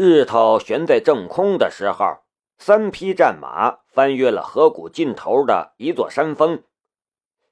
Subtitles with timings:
[0.00, 2.18] 日头悬在正空的时候，
[2.56, 6.62] 三匹战马翻越了河谷尽头的一座山峰。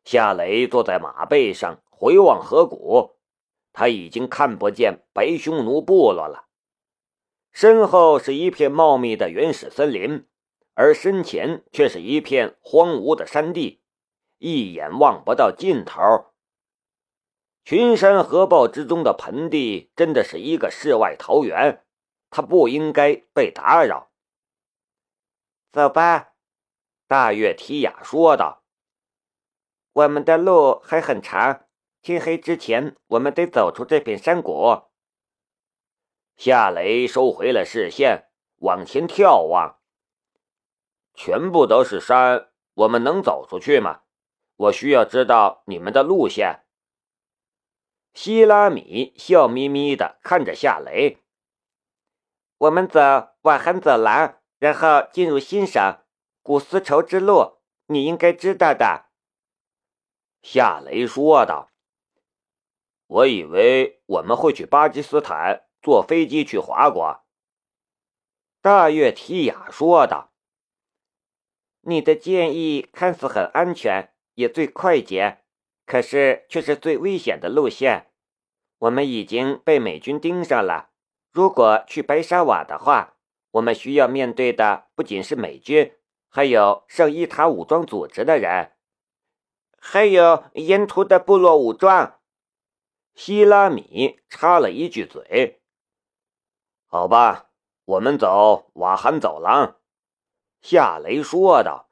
[0.04, 3.16] 夏雷坐在马背上，回望河谷，
[3.72, 6.44] 他已经看不见白匈奴部落了。
[7.50, 10.24] 身后是一片茂密的原始森林，
[10.74, 13.80] 而身前却是一片荒芜的山地，
[14.38, 16.00] 一眼望不到尽头。
[17.64, 21.82] 群山河豹之中的盆地，真的是一个世外桃源。
[22.36, 24.10] 他不应该被打扰。
[25.72, 26.34] 走吧，
[27.06, 28.62] 大月提雅说道。
[29.94, 31.64] 我们的路还很长，
[32.02, 34.82] 天黑之前我们得走出这片山谷。
[36.36, 39.80] 夏雷收回了视线，往前眺望。
[41.14, 44.02] 全部都是山，我们能走出去吗？
[44.56, 46.66] 我需要知道你们的路线。
[48.12, 51.22] 希拉米笑眯眯的看着夏雷。
[52.58, 53.00] 我们走
[53.42, 56.04] 瓦罕走廊，然后进入欣赏
[56.42, 57.58] 古丝绸之路。
[57.88, 59.06] 你应该知道的。”
[60.42, 61.70] 夏雷说道。
[63.06, 67.24] “我以为我们会去巴基斯坦，坐飞机去华国。”
[68.60, 70.32] 大月提雅说道。
[71.82, 75.44] “你的建议看似很安全，也最快捷，
[75.84, 78.10] 可是却是最危险的路线。
[78.78, 80.90] 我们已经被美军盯上了。”
[81.36, 83.16] 如果去白沙瓦的话，
[83.50, 85.94] 我们需要面对的不仅是美军，
[86.30, 88.72] 还有圣伊塔武装组织的人，
[89.78, 92.18] 还有沿途的部落武装。
[93.14, 95.60] 希拉米插了一句嘴
[96.88, 97.50] ：“好吧，
[97.84, 99.76] 我们走瓦罕走廊。”
[100.62, 101.90] 夏雷说道。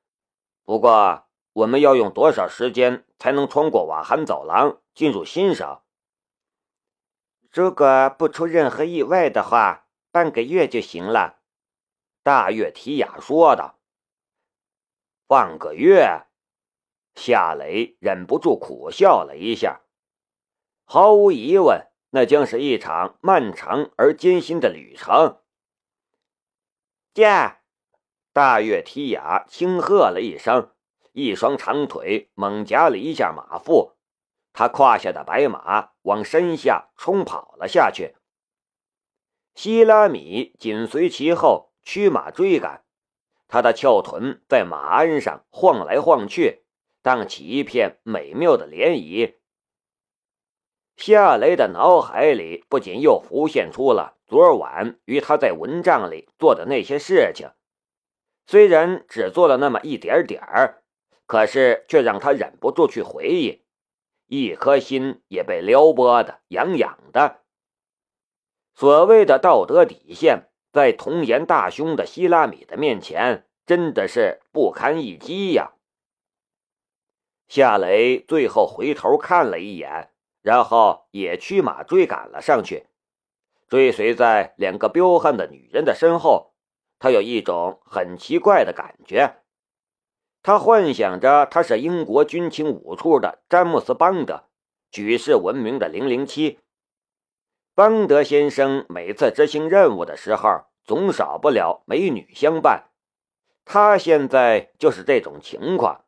[0.64, 5.82] “不过，我们要用多少时间才能穿过瓦罕走廊进入欣赏？”
[7.50, 11.40] 如果不出任何意外的话，半个月就行了。”
[12.22, 13.78] 大月提雅说道。
[15.26, 16.26] “半个月？”
[17.14, 19.80] 夏雷忍不住苦笑了一下。
[20.84, 25.40] 毫无疑问，那将是一场漫长而艰辛的旅程。
[27.12, 27.62] 驾！
[28.32, 30.72] 大月提雅轻喝了一声，
[31.12, 33.96] 一双长腿猛夹了一下马腹。
[34.52, 38.14] 他胯下的白马往山下冲跑了下去，
[39.54, 42.84] 希拉米紧随其后，驱马追赶。
[43.48, 46.62] 他的翘臀在马鞍上晃来晃去，
[47.02, 49.36] 荡起一片美妙的涟漪。
[50.96, 57.50] 夏雷的脑海里不仅又浮现出了昨晚与他在蚊帐里做的那些事情，
[58.46, 60.82] 虽然只做了那么一点点儿，
[61.26, 63.64] 可是却让他忍不住去回忆。
[64.30, 67.40] 一颗心也被撩拨的痒痒的。
[68.72, 75.72] 所谓的道德底线，在童颜大胸的希拉米的面前，真的是不堪一击呀！
[77.48, 82.86] 夏雷最后回头看了一眼，然后也驱马追赶了上去，
[83.66, 86.54] 追随在两个彪悍的女人的身后。
[87.00, 89.39] 他有一种很奇怪的感觉。
[90.42, 94.44] 他幻想着他是英国军情五处的詹姆斯·邦德，
[94.90, 96.58] 举世闻名的零零七。
[97.74, 102.90] 邦德先生每次执行任务的时候，总少不了美女相伴。
[103.66, 106.04] 他现在就是这种情况。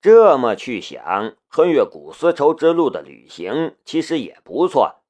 [0.00, 5.02] 这么去想，穿越古丝绸之路的旅行其实也不错。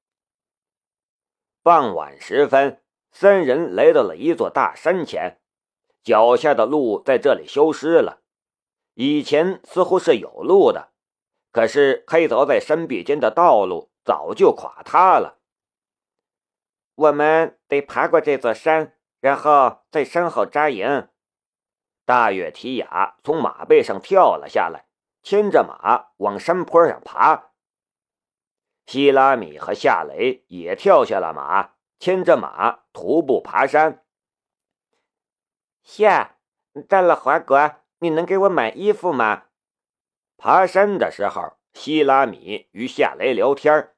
[1.63, 5.42] 傍晚时分，三人来到了一座大山前。
[6.03, 8.21] 脚下的路在这里消失了，
[8.95, 10.91] 以前似乎是有路的，
[11.53, 15.39] 可是开凿在山壁间的道路早就垮塌了。
[16.95, 21.09] 我们得爬过这座山，然后在山后扎营。
[22.05, 24.87] 大月提雅从马背上跳了下来，
[25.23, 27.53] 牵着马往山坡上爬。
[28.87, 34.02] 希拉米和夏雷也跳下了马，牵着马徒步爬山。
[35.83, 36.39] 夏，
[36.89, 39.47] 到了华国，你能给我买衣服吗？
[40.37, 43.95] 爬山的时候，希拉米与夏雷聊天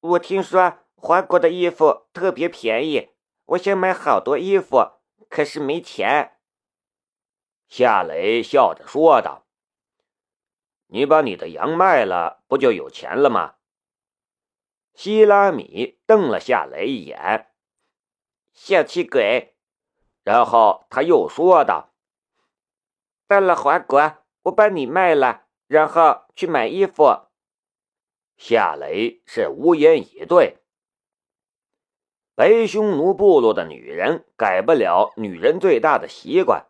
[0.00, 3.10] 我听说华国的衣服特别便宜，
[3.46, 4.92] 我想买好多衣服，
[5.28, 6.38] 可是没钱。
[7.68, 9.46] 夏雷笑着说道
[10.88, 13.54] ：“你把你的羊卖了，不就有钱了吗？”
[14.94, 17.50] 希拉米瞪了夏雷一眼
[18.52, 19.54] ：“小气鬼。”
[20.26, 21.94] 然后他又说道
[23.28, 27.28] ：“到了华国，我把你卖了，然后去买衣服。”
[28.36, 30.56] 夏雷是无言以对。
[32.34, 36.66] 白匈奴部落的女人改不了女人最大的习惯，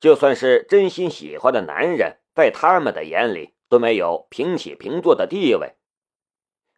[0.00, 5.74] 就算是真心喜欢的男人，在他们的眼里都没有平起平坐的地位。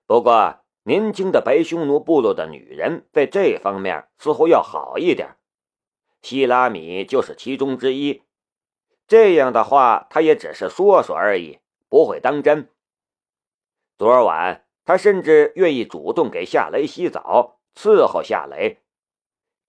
[0.05, 5.37] 不过，年轻的白匈奴部落的女人在这方面似乎要好一点，
[6.29, 8.23] 希拉米就是其中之一。
[9.07, 12.69] 这样的话，他也只是说说而已，不会当真。
[13.97, 17.61] 昨晚，他甚至愿意主动给夏雷洗澡。
[17.75, 18.83] 伺候夏雷，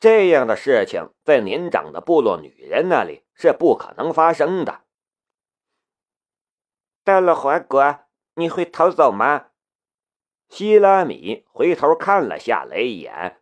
[0.01, 4.81] 这样的事情在年长的部落女人那里是不可能发生的。
[7.05, 7.99] 到了华国，
[8.33, 9.51] 你会逃走吗？
[10.49, 13.39] 希拉米回头看了夏雷一眼，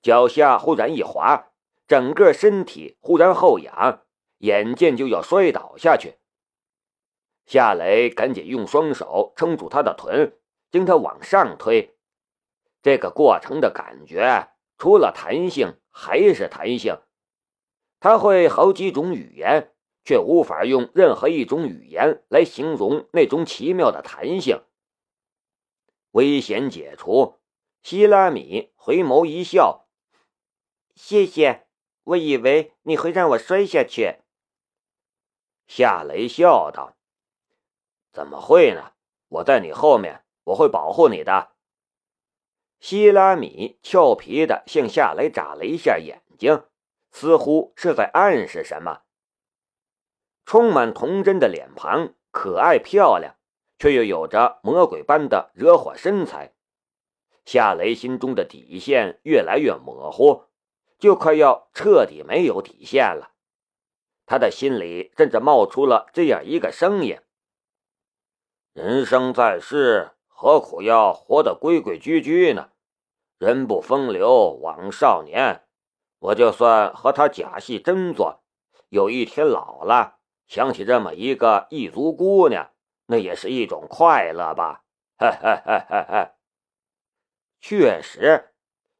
[0.00, 1.50] 脚下忽然一滑，
[1.86, 4.02] 整个身体忽然后仰，
[4.38, 6.18] 眼见就要摔倒下去。
[7.46, 10.38] 夏雷赶紧用双手撑住他的臀，
[10.70, 11.94] 将他往上推。
[12.82, 14.48] 这个过程的感觉，
[14.78, 16.98] 除了弹性还是弹性。
[18.00, 19.72] 他会好几种语言，
[20.04, 24.62] 却无法用任何一种语言来形容那种奇妙的弹性。
[26.10, 27.40] 危险解除，
[27.82, 29.88] 希拉米回眸一笑
[30.94, 31.63] ：“谢谢，
[32.04, 34.18] 我以为你会让我摔下去。”
[35.66, 36.96] 夏雷笑道
[38.12, 38.92] ：“怎么会呢？
[39.28, 41.52] 我在你后面，我会保护你的。”
[42.78, 46.64] 希拉米俏皮的向夏雷眨了一下眼睛，
[47.10, 49.00] 似乎是在暗示什么。
[50.44, 53.36] 充满童真的脸庞，可爱漂亮，
[53.78, 56.54] 却又有着魔鬼般的惹火身材。
[57.46, 60.44] 夏雷心中的底线越来越模糊，
[61.04, 63.32] 就快要彻底没有底线了。
[64.24, 67.20] 他的心里甚至冒出了这样一个声音：
[68.72, 72.70] 人生在世，何苦要活得规规矩矩呢？
[73.36, 75.66] 人不风流枉少年，
[76.20, 78.42] 我就算和他假戏真做，
[78.88, 82.70] 有一天老了，想起这么一个异族姑娘，
[83.08, 84.84] 那也是一种快乐吧？
[85.18, 86.34] 哈哈哈哈哈！
[87.60, 88.53] 确实，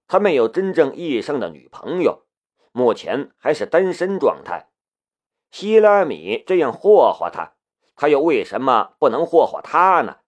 [0.07, 2.25] 他没有真正意义上的女朋友，
[2.73, 4.71] 目前还是单身状态。
[5.51, 7.55] 希拉米这样霍霍他，
[7.97, 10.19] 他又为什么不能霍霍他呢？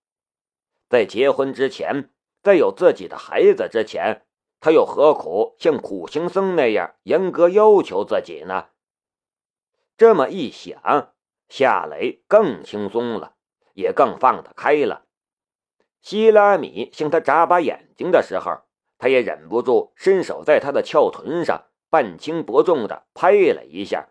[0.88, 2.11] 在结婚之前。
[2.43, 4.25] 在有自己的孩子之前，
[4.61, 8.69] 他又何苦像苦行僧那样严格要求自己呢？
[9.96, 11.12] 这么一想，
[11.49, 13.34] 夏雷更轻松了，
[13.75, 15.06] 也更放得开了。
[16.00, 18.61] 希拉米向他眨巴眼睛的时候，
[18.98, 24.08] 他也忍不住伸手在他的翘臀上半轻不重的拍了一下。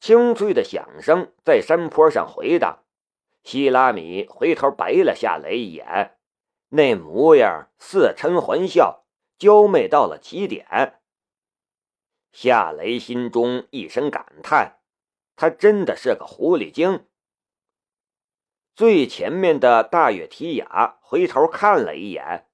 [0.00, 2.84] 清脆的响声在山坡上回荡。
[3.42, 6.18] 希拉米回头白了夏雷一眼。
[6.70, 9.06] 那模样似嗔还笑，
[9.38, 11.00] 娇媚到了极点。
[12.30, 14.80] 夏雷心中一声感叹：
[15.34, 17.06] 他真的是个狐狸精。
[18.74, 22.47] 最前面的大月提雅回头看了一眼，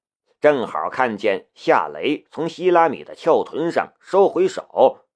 [0.44, 5.06] 正好看见夏雷从希拉米的翘臀上收回手，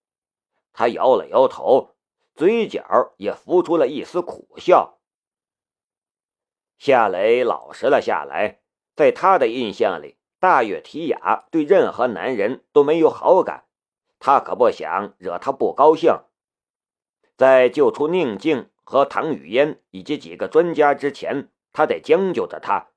[0.72, 1.96] 他摇了摇头，
[2.34, 4.98] 嘴角也浮出了一丝苦笑。
[6.78, 8.62] 夏雷老实了下来。
[8.96, 13.66] 在他的印象里，大月提雅对任何男人都没有好感，
[14.18, 16.22] 他可不想惹他不高兴。
[17.36, 22.88] 在救出宁静和唐雨嫣以及几个专家之前，他得将就着他；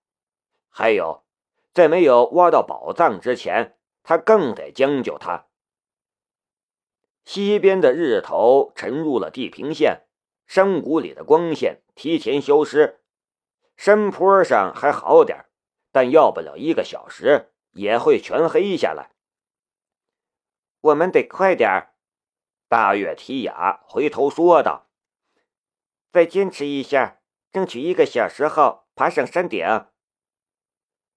[0.69, 1.25] 还有，
[1.73, 5.47] 在没有挖到宝藏之前，他更得将就他。
[7.23, 10.07] 西边的日头沉入了地平线，
[10.47, 12.99] 山谷里的光线提前消失，
[13.77, 15.45] 山坡上还好点
[15.91, 19.11] 但要不了一个小时，也会全黑下来。
[20.81, 21.89] 我们得快点。
[22.67, 24.89] 大月提雅回头说道
[26.11, 27.19] ：“再坚持一下，
[27.51, 29.65] 争取一个小时后爬上山顶。”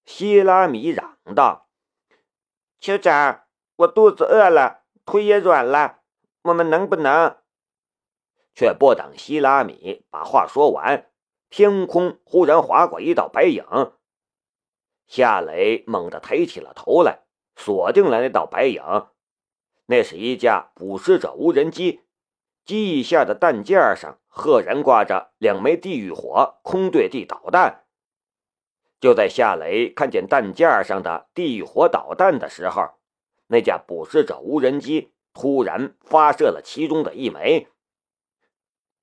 [0.05, 1.67] 希拉米嚷道
[2.79, 3.45] ：“酋长，
[3.77, 6.01] 我肚子饿了，腿也软了，
[6.43, 7.37] 我们能不能……”
[8.53, 11.09] 却不等希拉米把话说完，
[11.49, 13.65] 天空忽然划过一道白影。
[15.07, 18.81] 夏雷猛地抬起了头来，锁定了那道白影。
[19.87, 22.01] 那是一架捕食者无人机，
[22.63, 27.84] 机翼下的弹架上赫然挂着两枚地狱火空对地导弹。
[29.05, 32.95] 就在夏雷看见弹架上的地狱火导弹的时候，
[33.49, 37.67] 那架捕食者无人机突然发射了其中的一枚。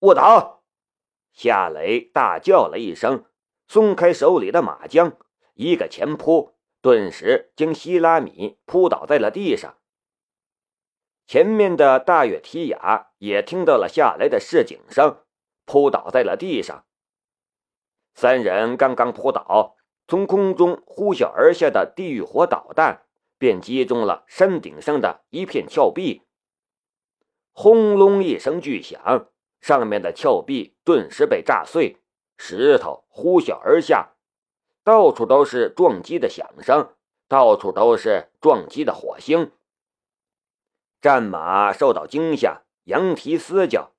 [0.00, 0.64] 卧倒！
[1.32, 3.26] 夏雷大叫了一声，
[3.68, 5.12] 松开手里的马缰。
[5.54, 9.76] 一个前扑，顿时将希拉米扑倒在了地上。
[11.28, 15.22] 前面的大月提雅也听到了下来的示警声，
[15.64, 16.86] 扑倒在了地上。
[18.14, 23.02] 三人刚刚扑倒，从空中呼啸而下的地狱火导弹
[23.38, 26.22] 便击中了山顶上的一片峭壁。
[27.52, 29.28] 轰隆一声巨响，
[29.60, 31.98] 上面的峭壁顿时被炸碎，
[32.36, 34.14] 石头呼啸而下，
[34.82, 36.94] 到处都是撞击的响声，
[37.28, 39.52] 到处都是撞击的火星。
[41.00, 43.92] 战马受到惊吓，扬蹄嘶叫。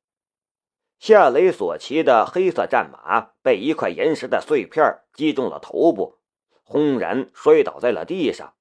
[1.03, 6.19] 夏雷所骑的黑色战马被一块岩石的碎片击中了头部，
[6.63, 8.55] 轰然摔倒在了地上。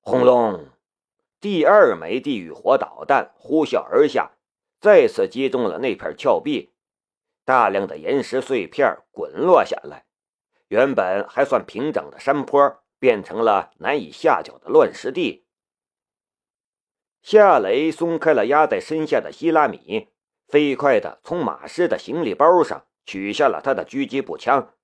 [0.00, 0.68] 轰隆！
[1.38, 4.32] 第二枚地狱火导弹呼啸而下，
[4.80, 6.74] 再次击中了那片峭壁，
[7.44, 10.06] 大量的岩石碎片滚落下来，
[10.66, 15.46] 原本还算平整的山坡变成了难以下脚的乱石地。
[17.22, 20.08] 夏雷松开了压在身下的希拉米。
[20.48, 24.74] 飞快地从马师的行李包上取下了他的狙击步枪。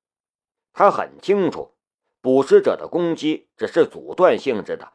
[0.73, 1.75] 他很清楚，
[2.21, 4.93] 捕食者的攻击只是阻断性质的，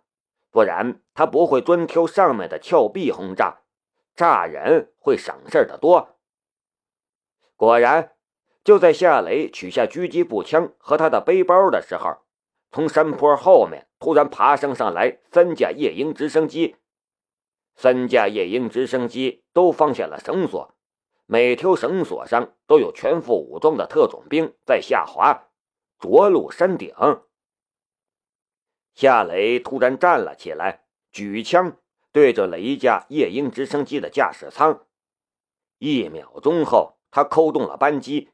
[0.51, 3.59] 不然他不会专挑上面的峭壁轰炸，
[4.15, 6.17] 炸人会省事的多。
[7.55, 8.13] 果然，
[8.63, 12.17] 就在夏雷取下狙击步枪和他的背包的时候，
[12.71, 16.75] 从山坡后面突然爬升上来三架夜鹰直升机。
[17.75, 20.75] 三架夜鹰直升机都放下了绳索，
[21.25, 25.47] 每条绳索上都有全副武装的特种兵在下滑，
[25.97, 26.93] 着陆山顶。
[28.93, 31.75] 夏雷突然站了起来，举枪
[32.11, 34.85] 对准了一架夜鹰直升机的驾驶舱。
[35.79, 38.29] 一秒钟后，他扣动了扳机，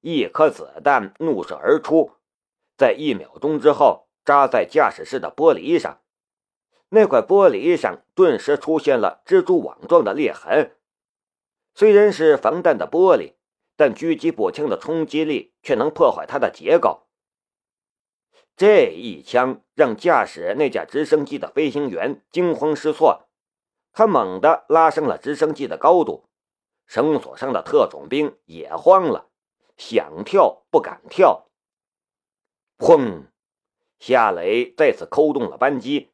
[0.00, 2.12] 一颗子弹怒射而出，
[2.78, 6.01] 在一秒钟之后扎在驾驶室的玻璃上。
[6.94, 10.76] 那块玻璃上顿时出现了蜘蛛网状的裂痕。
[11.74, 13.32] 虽然是防弹的玻璃，
[13.76, 17.06] 但狙击步枪的冲击力却能破坏它的结构。
[18.58, 23.26] 这一枪让驾驶那架直升机的飞行员惊慌失措，
[23.94, 26.26] 他猛地拉升了直升机的高度，
[26.84, 29.30] 绳索上的特种兵也慌了，
[29.78, 31.48] 想跳不敢跳。
[32.76, 33.22] 砰！
[33.98, 36.11] 夏雷再次扣动了扳机。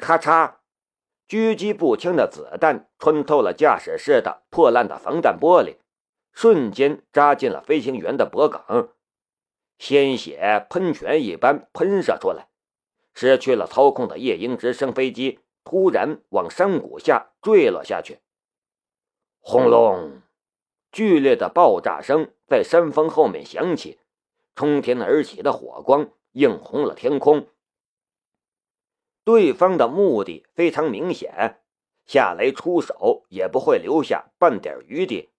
[0.00, 0.54] 咔嚓！
[1.28, 5.76] 狙击步枪的子弹穿透了驾驶室的破烂的防弹玻璃，
[6.32, 8.88] 瞬间扎进了飞行员的脖颈，
[9.78, 12.48] 鲜血喷泉一般喷射出来。
[13.14, 18.18] 失去了操控的夜鹰直升飞机突然往山谷下坠落下去。
[19.40, 20.22] 轰隆！
[20.90, 23.98] 剧烈的爆炸声在山峰后面响起，
[24.56, 27.46] 冲天而起的火光映红了天空。
[29.24, 31.60] 对方的目的非常明显，
[32.06, 35.30] 夏雷出手也不会留下半点余地，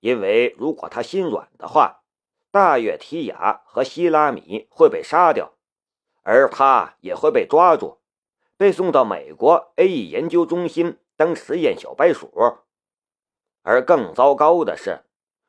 [0.00, 2.02] 因为如果他心软的话，
[2.50, 5.54] 大月提雅和希拉米会被杀掉，
[6.22, 7.98] 而他也会被抓住，
[8.56, 12.58] 被送到美国 A.E 研究中心当实验小白鼠。
[13.62, 15.04] 而更糟糕的是，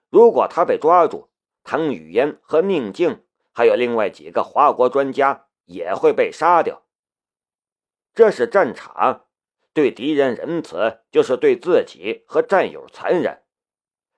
[0.09, 1.29] 如果他被抓住，
[1.63, 6.83] 唐语嫣和宁静还有另外几个华国专家也会被杀掉。
[8.13, 9.25] 这是战场，
[9.73, 13.43] 对敌人仁慈，就是对自己和战友残忍。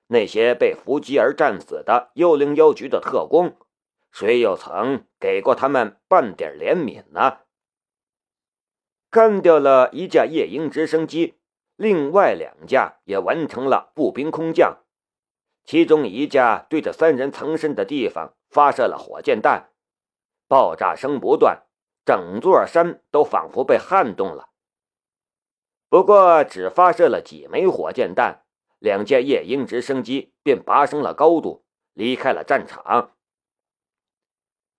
[0.08, 3.56] 那些被伏击而战死的幽灵镖局的特工，
[4.12, 7.40] 谁又曾给过他们半点怜悯呢？
[9.10, 11.36] 干掉了一架夜鹰直升机，
[11.76, 14.80] 另外两架也完成了步兵空降，
[15.64, 19.72] 其中一架对着三人藏身的地方发射了火箭弹，
[20.48, 21.64] 爆炸声不断。
[22.06, 24.50] 整座山都仿佛被撼动了。
[25.90, 28.44] 不过，只发射了几枚火箭弹，
[28.80, 33.12] 两架夜鹰直升机便拔升了高度，离开了战场。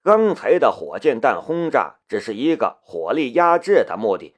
[0.03, 4.37] 刚才的火箭弹轰炸只是一个火力压制的目的。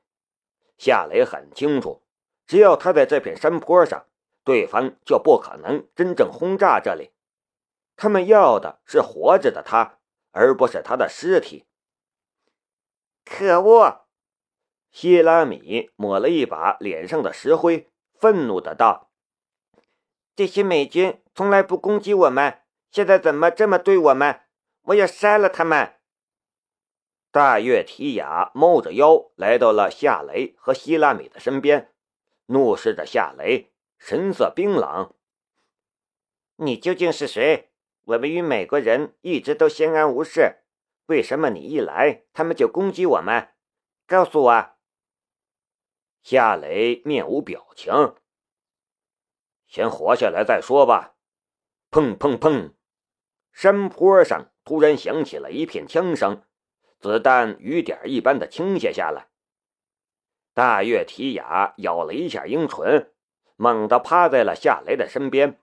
[0.78, 2.02] 夏雷很清楚，
[2.46, 4.06] 只要他在这片山坡上，
[4.44, 7.10] 对方就不可能真正轰炸这里。
[7.96, 9.98] 他们要的是活着的他，
[10.30, 11.64] 而不是他的尸体。
[13.28, 14.06] 可恶！
[14.92, 19.10] 希拉米抹了一把脸上的石灰，愤怒的道
[20.36, 24.42] ：“这些美军从来不攻击我们，现在怎么这么对我们？
[24.82, 25.96] 我要杀了他们！”
[27.32, 31.92] 大月提雅猫着腰来到了夏雷和希拉米的身边，
[32.46, 35.12] 怒视着夏雷，神色冰冷
[36.56, 37.70] ：“你究竟是谁？
[38.04, 40.60] 我们与美国人一直都相安无事。”
[41.06, 43.48] 为什么你一来，他们就攻击我们？
[44.06, 44.70] 告诉我。
[46.22, 48.14] 夏雷面无表情，
[49.66, 51.14] 先活下来再说吧。
[51.90, 52.72] 砰砰砰！
[53.52, 56.42] 山坡上突然响起了一片枪声，
[56.98, 59.28] 子弹雨点一般的倾泻下来。
[60.52, 63.12] 大月提雅咬了一下樱唇，
[63.56, 65.62] 猛地趴在了夏雷的身边。